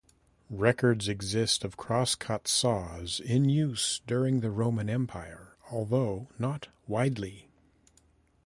[0.55, 7.51] Records exist of crosscut saws in use during the Roman Empire although not widely.